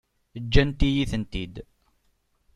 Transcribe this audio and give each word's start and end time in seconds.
Ǧǧant-iyi-tent-id. 0.43 1.55